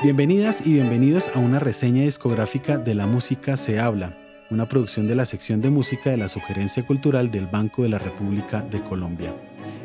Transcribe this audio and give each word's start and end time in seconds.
Bienvenidas 0.00 0.64
y 0.64 0.74
bienvenidos 0.74 1.28
a 1.34 1.40
una 1.40 1.58
reseña 1.58 2.04
discográfica 2.04 2.78
de 2.78 2.94
La 2.94 3.08
Música 3.08 3.56
se 3.56 3.80
habla, 3.80 4.16
una 4.48 4.68
producción 4.68 5.08
de 5.08 5.16
la 5.16 5.26
sección 5.26 5.60
de 5.60 5.70
música 5.70 6.10
de 6.10 6.16
la 6.16 6.28
Sugerencia 6.28 6.86
Cultural 6.86 7.32
del 7.32 7.46
Banco 7.46 7.82
de 7.82 7.88
la 7.88 7.98
República 7.98 8.62
de 8.62 8.80
Colombia. 8.80 9.34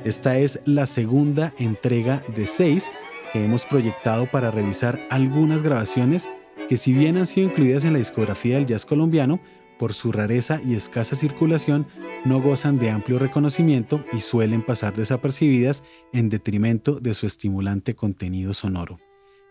Esta 0.04 0.38
es 0.38 0.62
la 0.66 0.86
segunda 0.86 1.52
entrega 1.58 2.22
de 2.36 2.46
seis 2.46 2.92
que 3.32 3.44
hemos 3.44 3.66
proyectado 3.66 4.30
para 4.30 4.52
revisar 4.52 5.00
algunas 5.10 5.64
grabaciones 5.64 6.30
que 6.70 6.78
si 6.78 6.94
bien 6.94 7.18
han 7.18 7.26
sido 7.26 7.48
incluidas 7.48 7.84
en 7.84 7.94
la 7.94 8.00
discografía 8.00 8.58
del 8.58 8.68
jazz 8.68 8.86
colombiano, 8.86 9.40
por 9.80 9.96
su 9.96 10.12
rareza 10.12 10.62
y 10.64 10.76
escasa 10.76 11.16
circulación, 11.16 11.88
no 12.24 12.40
gozan 12.40 12.78
de 12.78 12.92
amplio 12.92 13.18
reconocimiento 13.18 14.06
y 14.14 14.20
suelen 14.20 14.62
pasar 14.62 14.94
desapercibidas 14.94 15.84
en 16.14 16.30
detrimento 16.30 17.00
de 17.00 17.16
su 17.16 17.26
estimulante 17.26 17.96
contenido 17.96 18.54
sonoro. 18.54 19.00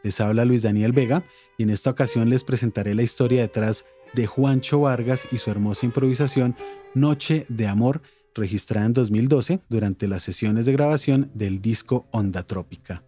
Les 0.02 0.20
habla 0.20 0.44
Luis 0.44 0.62
Daniel 0.62 0.92
Vega 0.92 1.24
y 1.58 1.62
en 1.62 1.70
esta 1.70 1.90
ocasión 1.90 2.28
les 2.30 2.44
presentaré 2.44 2.94
la 2.94 3.02
historia 3.02 3.42
detrás 3.42 3.84
de 4.14 4.26
Juancho 4.26 4.80
Vargas 4.80 5.28
y 5.32 5.38
su 5.38 5.50
hermosa 5.50 5.86
improvisación 5.86 6.56
Noche 6.94 7.46
de 7.48 7.66
Amor, 7.66 8.02
registrada 8.34 8.86
en 8.86 8.92
2012 8.92 9.60
durante 9.68 10.08
las 10.08 10.22
sesiones 10.22 10.66
de 10.66 10.72
grabación 10.72 11.30
del 11.34 11.60
disco 11.60 12.06
Onda 12.10 12.42
Trópica. 12.42 13.04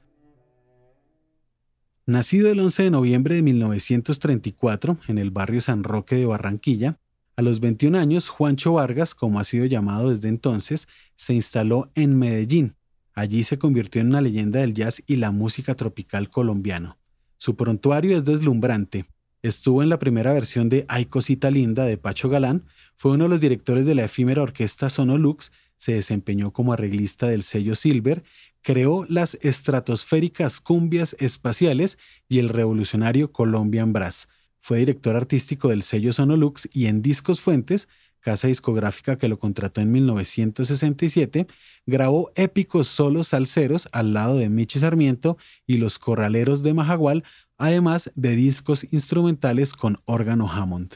Nacido 2.07 2.51
el 2.51 2.61
11 2.61 2.85
de 2.85 2.91
noviembre 2.91 3.35
de 3.35 3.43
1934 3.43 4.99
en 5.09 5.19
el 5.19 5.31
barrio 5.31 5.61
San 5.63 5.85
Roque 5.85 6.17
de 6.17 6.27
Barranquilla, 6.27 6.99
a 7.37 7.43
los 7.43 7.61
21 7.61 7.99
años 7.99 8.29
Juancho 8.29 8.75
Vargas, 8.75 9.15
como 9.15 9.41
ha 9.41 9.45
sido 9.45 9.65
llamado 9.65 10.11
desde 10.11 10.29
entonces, 10.29 10.87
se 11.17 11.35
instaló 11.35 11.91
en 11.95 12.19
Medellín, 12.19 12.77
Allí 13.15 13.45
se 13.45 13.59
convirtió 13.59 14.01
en 14.01 14.09
una 14.09 14.21
leyenda 14.21 14.61
del 14.61 14.75
jazz 14.75 15.03
y 15.07 15.17
la 15.17 15.31
música 15.31 15.75
tropical 15.75 16.31
colombiano. 16.31 16.99
Su 17.39 17.57
prontuario 17.57 18.17
es 18.17 18.25
deslumbrante. 18.25 19.07
Estuvo 19.43 19.83
en 19.83 19.89
la 19.89 19.99
primera 19.99 20.33
versión 20.33 20.69
de 20.69 20.85
Ay 20.89 21.05
Cosita 21.05 21.51
Linda 21.51 21.85
de 21.85 21.99
Pacho 21.99 22.29
Galán, 22.29 22.65
fue 22.97 23.13
uno 23.13 23.25
de 23.25 23.31
los 23.31 23.41
directores 23.41 23.87
de 23.87 23.95
la 23.95 24.05
efímera 24.05 24.43
orquesta 24.43 24.89
Sonolux, 24.89 25.53
se 25.77 25.93
desempeñó 25.93 26.53
como 26.53 26.73
arreglista 26.73 27.29
del 27.29 27.43
sello 27.43 27.75
Silver, 27.75 28.25
creó 28.63 29.05
las 29.09 29.37
estratosféricas 29.43 30.61
cumbias 30.61 31.15
espaciales 31.21 31.99
y 32.29 32.39
el 32.39 32.49
revolucionario 32.49 33.33
Colombian 33.33 33.93
Brass. 33.93 34.29
Fue 34.61 34.79
director 34.79 35.15
artístico 35.15 35.69
del 35.69 35.83
sello 35.83 36.15
Sonolux 36.15 36.69
y 36.73 36.87
en 36.87 37.03
Discos 37.03 37.43
Fuentes 37.43 37.87
casa 38.25 38.49
discográfica 38.49 39.19
que 39.19 39.29
lo 39.29 39.39
contrató 39.39 39.83
en 39.83 39.93
1967, 39.93 41.47
grabó 41.85 42.33
épicos 42.35 42.89
solos 42.89 43.29
salseros 43.29 43.87
al 43.93 44.15
lado 44.15 44.39
de 44.39 44.49
Michi 44.49 44.79
Sarmiento 44.79 45.37
y 45.67 45.77
los 45.77 45.99
Corraleros 45.99 46.63
de 46.63 46.73
Majagual, 46.73 47.23
además 47.59 48.11
de 48.15 48.35
discos 48.35 48.87
instrumentales 48.93 49.75
con 49.75 50.01
órgano 50.07 50.51
Hammond. 50.51 50.95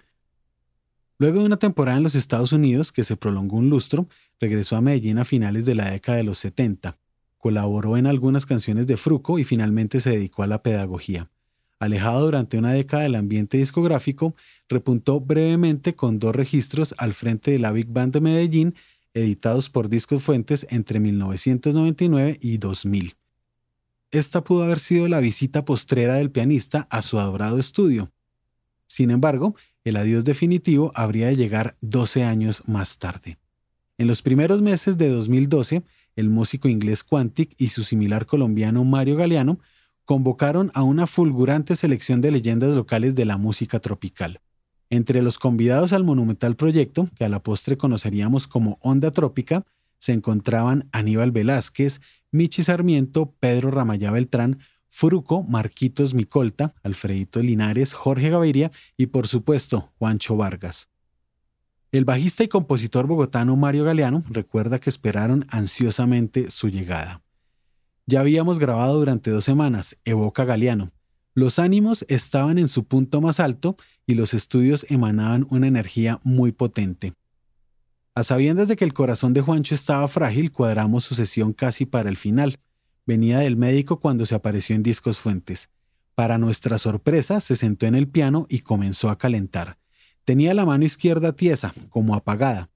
Luego 1.19 1.41
de 1.41 1.47
una 1.47 1.59
temporada 1.59 1.99
en 1.99 2.05
los 2.05 2.15
Estados 2.15 2.53
Unidos 2.53 2.93
que 2.93 3.05
se 3.05 3.17
prolongó 3.17 3.59
un 3.59 3.69
lustro, 3.69 4.09
regresó 4.41 4.77
a 4.77 4.81
Medellín 4.81 5.19
a 5.19 5.27
finales 5.27 5.67
de 5.67 5.75
la 5.75 5.91
década 5.91 6.17
de 6.17 6.25
los 6.25 6.39
70. 6.39 6.97
Colaboró 7.37 7.99
en 7.99 8.07
algunas 8.07 8.47
canciones 8.47 8.87
de 8.87 8.97
Fruco 8.97 9.39
y 9.39 9.45
finalmente 9.45 10.01
se 10.01 10.11
dedicó 10.11 10.45
a 10.45 10.47
la 10.47 10.63
pedagogía. 10.63 11.29
Alejado 11.81 12.25
durante 12.25 12.59
una 12.59 12.73
década 12.73 13.05
del 13.05 13.15
ambiente 13.15 13.59
discográfico, 13.59 14.35
repuntó 14.69 15.21
brevemente 15.21 15.95
con 15.95 16.19
dos 16.19 16.35
registros 16.35 16.95
al 16.99 17.13
frente 17.13 17.53
de 17.53 17.61
la 17.61 17.71
Big 17.71 17.87
Band 17.89 18.13
de 18.13 18.21
Medellín, 18.21 18.75
editados 19.15 19.71
por 19.71 19.89
Discos 19.89 20.23
Fuentes 20.23 20.67
entre 20.71 20.99
1999 20.99 22.39
y 22.41 22.59
2000. 22.59 23.15
Esta 24.11 24.43
pudo 24.43 24.65
haber 24.65 24.81
sido 24.81 25.07
la 25.07 25.21
visita 25.21 25.65
postrera 25.65 26.15
del 26.15 26.31
pianista 26.31 26.89
a 26.91 27.03
su 27.03 27.19
adorado 27.19 27.59
estudio. 27.59 28.11
Sin 28.87 29.11
embargo, 29.11 29.55
el 29.85 29.97
adiós 29.97 30.25
definitivo 30.25 30.93
habría 30.95 31.29
de 31.29 31.37
llegar 31.37 31.77
12 31.81 32.25
años 32.25 32.63
más 32.67 32.99
tarde. 32.99 33.39
En 33.99 34.07
los 34.07 34.23
primeros 34.23 34.63
meses 34.63 34.97
de 34.99 35.09
2012, 35.11 35.83
el 36.17 36.31
músico 36.31 36.69
inglés 36.69 37.05
Quantic 37.05 37.55
y 37.59 37.69
su 37.69 37.85
similar 37.85 38.27
colombiano 38.27 38.83
Mario 38.85 39.17
Galeano 39.17 39.61
convocaron 40.09 40.71
a 40.73 40.85
una 40.85 41.07
fulgurante 41.07 41.77
selección 41.77 42.23
de 42.23 42.31
leyendas 42.31 42.75
locales 42.75 43.15
de 43.15 43.27
la 43.27 43.37
música 43.37 43.79
tropical. 43.79 44.41
Entre 44.89 45.21
los 45.21 45.39
convidados 45.39 45.93
al 45.93 46.03
monumental 46.03 46.57
proyecto, 46.57 47.11
que 47.15 47.27
a 47.27 47.29
la 47.29 47.43
postre 47.43 47.77
conoceríamos 47.77 48.47
como 48.47 48.79
Onda 48.81 49.11
Trópica, 49.11 49.67
se 49.99 50.15
encontraban 50.15 50.89
Aníbal 50.93 51.31
Velázquez, 51.31 52.01
Michi 52.31 52.63
Sarmiento, 52.63 53.35
Pedro 53.39 53.71
Ramayá 53.71 54.11
Beltrán, 54.11 54.61
Fruco, 54.89 55.43
Marquitos 55.43 56.15
Micolta, 56.15 56.75
Alfredito 56.83 57.43
Linares, 57.43 57.93
Jorge 57.93 58.31
Gaviria 58.31 58.71
y 58.97 59.09
por 59.09 59.29
supuesto 59.29 59.93
Juancho 59.99 60.39
Vargas. 60.39 60.89
El 61.93 62.07
bajista 62.07 62.43
y 62.45 62.49
compositor 62.49 63.07
bogotano 63.07 63.57
Mario 63.57 63.85
Galeano 63.85 64.25
recuerda 64.31 64.79
que 64.79 64.89
esperaron 64.89 65.45
ansiosamente 65.51 66.51
su 66.51 66.71
llegada. 66.71 67.21
Ya 68.11 68.21
habíamos 68.21 68.59
grabado 68.59 68.99
durante 68.99 69.31
dos 69.31 69.45
semanas, 69.45 69.99
evoca 70.07 70.47
Galeano. 70.47 70.93
Los 71.35 71.59
ánimos 71.59 72.07
estaban 72.09 72.59
en 72.59 72.69
su 72.69 72.85
punto 72.85 73.21
más 73.21 73.39
alto 73.39 73.77
y 74.07 74.15
los 74.15 74.33
estudios 74.33 74.87
emanaban 74.89 75.47
una 75.51 75.69
energía 75.69 76.19
muy 76.25 76.53
potente. 76.53 77.13
A 78.15 78.23
sabiendas 78.23 78.67
de 78.67 78.77
que 78.77 78.87
el 78.87 78.95
corazón 78.95 79.35
de 79.35 79.43
Juancho 79.43 79.75
estaba 79.75 80.09
frágil, 80.09 80.53
cuadramos 80.53 81.05
su 81.05 81.15
sesión 81.15 81.53
casi 81.53 81.85
para 81.85 82.09
el 82.09 82.17
final. 82.17 82.61
Venía 83.05 83.41
del 83.41 83.57
médico 83.57 84.01
cuando 84.01 84.25
se 84.25 84.35
apareció 84.35 84.75
en 84.75 84.83
Discos 84.83 85.19
Fuentes. 85.19 85.69
Para 86.15 86.39
nuestra 86.39 86.79
sorpresa, 86.79 87.43
se 87.43 87.57
sentó 87.57 87.85
en 87.85 87.95
el 87.95 88.09
piano 88.09 88.47
y 88.49 88.61
comenzó 88.61 89.11
a 89.11 89.19
calentar. 89.19 89.77
Tenía 90.25 90.55
la 90.55 90.65
mano 90.65 90.87
izquierda 90.87 91.37
tiesa, 91.37 91.75
como 91.91 92.15
apagada. 92.15 92.71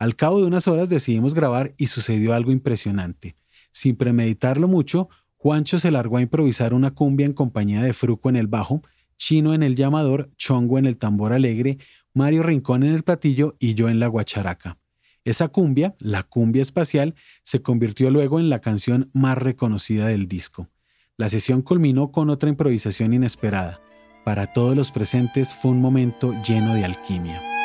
Al 0.00 0.16
cabo 0.16 0.40
de 0.40 0.46
unas 0.46 0.66
horas 0.66 0.88
decidimos 0.88 1.34
grabar 1.34 1.72
y 1.76 1.86
sucedió 1.86 2.34
algo 2.34 2.50
impresionante. 2.50 3.36
Sin 3.72 3.96
premeditarlo 3.96 4.68
mucho, 4.68 5.08
Juancho 5.36 5.78
se 5.78 5.90
largó 5.90 6.18
a 6.18 6.22
improvisar 6.22 6.74
una 6.74 6.90
cumbia 6.90 7.26
en 7.26 7.32
compañía 7.32 7.82
de 7.82 7.94
Fruco 7.94 8.28
en 8.28 8.36
el 8.36 8.46
bajo, 8.46 8.82
Chino 9.16 9.54
en 9.54 9.62
el 9.62 9.76
llamador, 9.76 10.30
Chongo 10.36 10.78
en 10.78 10.86
el 10.86 10.96
tambor 10.96 11.32
alegre, 11.32 11.78
Mario 12.12 12.42
Rincón 12.42 12.82
en 12.82 12.94
el 12.94 13.02
platillo 13.02 13.56
y 13.58 13.74
yo 13.74 13.88
en 13.88 14.00
la 14.00 14.06
guacharaca. 14.06 14.78
Esa 15.24 15.48
cumbia, 15.48 15.94
la 15.98 16.22
cumbia 16.22 16.62
espacial, 16.62 17.14
se 17.44 17.62
convirtió 17.62 18.10
luego 18.10 18.40
en 18.40 18.48
la 18.48 18.60
canción 18.60 19.10
más 19.12 19.36
reconocida 19.36 20.06
del 20.06 20.26
disco. 20.26 20.68
La 21.16 21.28
sesión 21.28 21.60
culminó 21.60 22.10
con 22.12 22.30
otra 22.30 22.48
improvisación 22.48 23.12
inesperada. 23.12 23.80
Para 24.24 24.52
todos 24.52 24.74
los 24.74 24.90
presentes 24.90 25.54
fue 25.54 25.70
un 25.70 25.80
momento 25.80 26.32
lleno 26.42 26.74
de 26.74 26.84
alquimia. 26.84 27.59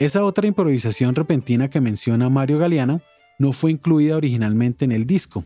Esa 0.00 0.24
otra 0.24 0.46
improvisación 0.46 1.16
repentina 1.16 1.68
que 1.68 1.80
menciona 1.80 2.28
Mario 2.28 2.58
Galeano 2.58 3.02
no 3.40 3.52
fue 3.52 3.72
incluida 3.72 4.16
originalmente 4.16 4.84
en 4.84 4.92
el 4.92 5.06
disco. 5.06 5.42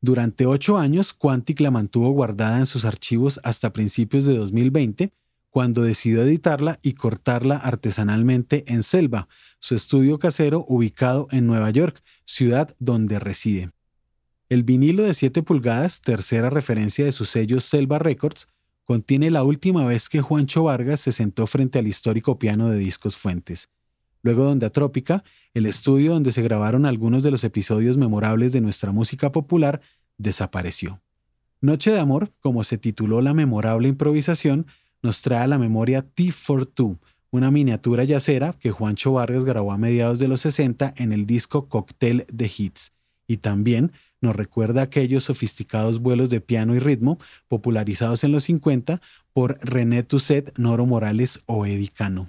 Durante 0.00 0.44
ocho 0.44 0.76
años, 0.76 1.12
Quantic 1.12 1.60
la 1.60 1.70
mantuvo 1.70 2.10
guardada 2.10 2.58
en 2.58 2.66
sus 2.66 2.84
archivos 2.84 3.38
hasta 3.44 3.72
principios 3.72 4.24
de 4.24 4.36
2020, 4.36 5.12
cuando 5.50 5.82
decidió 5.82 6.22
editarla 6.22 6.80
y 6.82 6.94
cortarla 6.94 7.56
artesanalmente 7.56 8.64
en 8.66 8.82
Selva, 8.82 9.28
su 9.60 9.76
estudio 9.76 10.18
casero 10.18 10.64
ubicado 10.66 11.28
en 11.30 11.46
Nueva 11.46 11.70
York, 11.70 12.02
ciudad 12.24 12.74
donde 12.80 13.20
reside. 13.20 13.70
El 14.48 14.64
vinilo 14.64 15.04
de 15.04 15.14
7 15.14 15.44
pulgadas, 15.44 16.00
tercera 16.00 16.50
referencia 16.50 17.04
de 17.04 17.12
su 17.12 17.24
sello 17.24 17.60
Selva 17.60 18.00
Records, 18.00 18.48
contiene 18.84 19.30
la 19.30 19.44
última 19.44 19.86
vez 19.86 20.08
que 20.08 20.22
Juancho 20.22 20.64
Vargas 20.64 21.00
se 21.00 21.12
sentó 21.12 21.46
frente 21.46 21.78
al 21.78 21.86
histórico 21.86 22.40
piano 22.40 22.68
de 22.68 22.78
discos 22.78 23.16
Fuentes. 23.16 23.68
Luego 24.22 24.44
de 24.44 24.52
Onda 24.52 24.70
Trópica, 24.70 25.24
el 25.52 25.66
estudio 25.66 26.12
donde 26.12 26.32
se 26.32 26.42
grabaron 26.42 26.86
algunos 26.86 27.22
de 27.22 27.32
los 27.32 27.42
episodios 27.42 27.96
memorables 27.96 28.52
de 28.52 28.60
nuestra 28.60 28.92
música 28.92 29.32
popular 29.32 29.80
desapareció. 30.16 31.00
Noche 31.60 31.90
de 31.90 31.98
Amor, 31.98 32.30
como 32.40 32.62
se 32.64 32.78
tituló 32.78 33.20
la 33.20 33.34
memorable 33.34 33.88
improvisación, 33.88 34.66
nos 35.02 35.22
trae 35.22 35.40
a 35.40 35.46
la 35.46 35.58
memoria 35.58 36.02
T 36.02 36.30
for 36.30 36.66
Two, 36.66 36.98
una 37.30 37.50
miniatura 37.50 38.04
yacera 38.04 38.52
que 38.52 38.70
Juancho 38.70 39.12
Vargas 39.12 39.44
grabó 39.44 39.72
a 39.72 39.78
mediados 39.78 40.20
de 40.20 40.28
los 40.28 40.42
60 40.42 40.94
en 40.96 41.12
el 41.12 41.26
disco 41.26 41.68
Cocktail 41.68 42.24
de 42.32 42.50
Hits, 42.56 42.92
y 43.26 43.38
también 43.38 43.92
nos 44.20 44.36
recuerda 44.36 44.82
aquellos 44.82 45.24
sofisticados 45.24 46.00
vuelos 46.00 46.30
de 46.30 46.40
piano 46.40 46.76
y 46.76 46.78
ritmo 46.78 47.18
popularizados 47.48 48.22
en 48.22 48.30
los 48.30 48.44
50 48.44 49.00
por 49.32 49.58
René 49.62 50.04
Tusset, 50.04 50.56
Noro 50.58 50.86
Morales 50.86 51.40
o 51.46 51.66
Eddie 51.66 51.88
Cano 51.88 52.28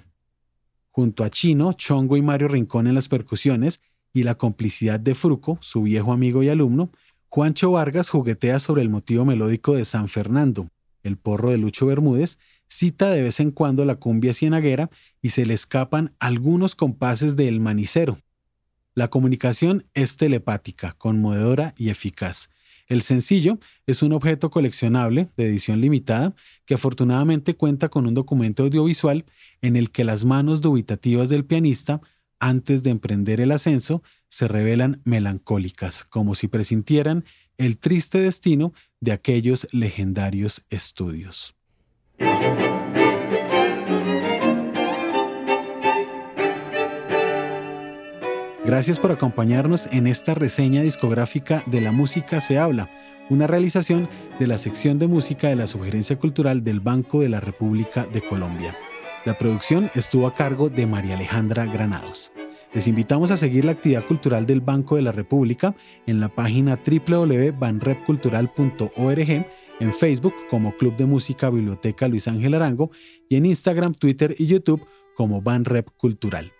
junto 0.94 1.24
a 1.24 1.30
Chino, 1.30 1.72
Chongo 1.72 2.16
y 2.16 2.22
Mario 2.22 2.46
Rincón 2.46 2.86
en 2.86 2.94
las 2.94 3.08
percusiones 3.08 3.80
y 4.12 4.22
la 4.22 4.36
complicidad 4.36 5.00
de 5.00 5.16
Fruco, 5.16 5.58
su 5.60 5.82
viejo 5.82 6.12
amigo 6.12 6.44
y 6.44 6.48
alumno, 6.48 6.92
Juancho 7.28 7.72
Vargas 7.72 8.10
juguetea 8.10 8.60
sobre 8.60 8.82
el 8.82 8.90
motivo 8.90 9.24
melódico 9.24 9.74
de 9.74 9.84
San 9.84 10.06
Fernando, 10.06 10.68
el 11.02 11.16
porro 11.16 11.50
de 11.50 11.58
Lucho 11.58 11.86
Bermúdez, 11.86 12.38
cita 12.68 13.10
de 13.10 13.22
vez 13.22 13.40
en 13.40 13.50
cuando 13.50 13.84
la 13.84 13.96
cumbia 13.96 14.34
cienaguera 14.34 14.88
y 15.20 15.30
se 15.30 15.44
le 15.44 15.54
escapan 15.54 16.14
algunos 16.20 16.76
compases 16.76 17.34
del 17.34 17.58
manicero. 17.58 18.20
La 18.94 19.08
comunicación 19.10 19.88
es 19.94 20.16
telepática, 20.16 20.92
conmovedora 20.96 21.74
y 21.76 21.88
eficaz. 21.88 22.50
El 22.86 23.02
sencillo 23.02 23.58
es 23.86 24.02
un 24.02 24.12
objeto 24.12 24.50
coleccionable 24.50 25.30
de 25.36 25.46
edición 25.46 25.80
limitada 25.80 26.34
que 26.66 26.74
afortunadamente 26.74 27.54
cuenta 27.54 27.88
con 27.88 28.06
un 28.06 28.14
documento 28.14 28.64
audiovisual 28.64 29.24
en 29.62 29.76
el 29.76 29.90
que 29.90 30.04
las 30.04 30.24
manos 30.24 30.60
dubitativas 30.60 31.28
del 31.28 31.44
pianista, 31.44 32.00
antes 32.38 32.82
de 32.82 32.90
emprender 32.90 33.40
el 33.40 33.52
ascenso, 33.52 34.02
se 34.28 34.48
revelan 34.48 35.00
melancólicas, 35.04 36.04
como 36.04 36.34
si 36.34 36.48
presintieran 36.48 37.24
el 37.56 37.78
triste 37.78 38.18
destino 38.18 38.74
de 39.00 39.12
aquellos 39.12 39.66
legendarios 39.72 40.62
estudios. 40.68 41.54
Gracias 48.64 48.98
por 48.98 49.12
acompañarnos 49.12 49.86
en 49.92 50.06
esta 50.06 50.34
reseña 50.34 50.80
discográfica 50.80 51.62
de 51.66 51.82
La 51.82 51.92
Música 51.92 52.40
se 52.40 52.58
habla, 52.58 52.88
una 53.28 53.46
realización 53.46 54.08
de 54.38 54.46
la 54.46 54.56
sección 54.56 54.98
de 54.98 55.06
música 55.06 55.48
de 55.48 55.56
la 55.56 55.66
Sugerencia 55.66 56.18
Cultural 56.18 56.64
del 56.64 56.80
Banco 56.80 57.20
de 57.20 57.28
la 57.28 57.40
República 57.40 58.06
de 58.06 58.22
Colombia. 58.22 58.74
La 59.26 59.36
producción 59.36 59.90
estuvo 59.94 60.26
a 60.26 60.34
cargo 60.34 60.70
de 60.70 60.86
María 60.86 61.14
Alejandra 61.14 61.66
Granados. 61.66 62.32
Les 62.72 62.88
invitamos 62.88 63.30
a 63.30 63.36
seguir 63.36 63.66
la 63.66 63.72
actividad 63.72 64.06
cultural 64.06 64.46
del 64.46 64.62
Banco 64.62 64.96
de 64.96 65.02
la 65.02 65.12
República 65.12 65.74
en 66.06 66.20
la 66.20 66.30
página 66.30 66.80
www.banrepcultural.org, 66.82 69.46
en 69.80 69.92
Facebook 69.92 70.32
como 70.48 70.74
Club 70.74 70.96
de 70.96 71.04
Música 71.04 71.50
Biblioteca 71.50 72.08
Luis 72.08 72.28
Ángel 72.28 72.54
Arango 72.54 72.90
y 73.28 73.36
en 73.36 73.44
Instagram, 73.44 73.92
Twitter 73.92 74.34
y 74.38 74.46
YouTube 74.46 74.86
como 75.14 75.42
Banrep 75.42 75.90
Cultural. 75.98 76.53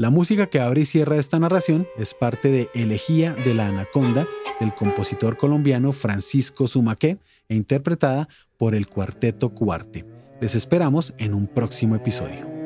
La 0.00 0.08
música 0.08 0.46
que 0.46 0.60
abre 0.60 0.80
y 0.80 0.86
cierra 0.86 1.18
esta 1.18 1.38
narración 1.38 1.86
es 1.98 2.14
parte 2.14 2.50
de 2.50 2.70
Elegía 2.72 3.34
de 3.34 3.52
la 3.52 3.66
Anaconda 3.66 4.26
del 4.58 4.74
compositor 4.74 5.36
colombiano 5.36 5.92
Francisco 5.92 6.66
Sumaqué 6.66 7.18
e 7.50 7.54
interpretada 7.54 8.26
por 8.56 8.74
el 8.74 8.86
Cuarteto 8.86 9.50
Cuarte. 9.50 10.06
Les 10.40 10.54
esperamos 10.54 11.12
en 11.18 11.34
un 11.34 11.46
próximo 11.46 11.96
episodio. 11.96 12.59